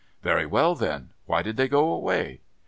Very 0.23 0.47
well 0.47 0.73
then, 0.73 1.11
why 1.27 1.43
did 1.43 1.57
they 1.57 1.67
go 1.67 1.91
away 1.93 2.41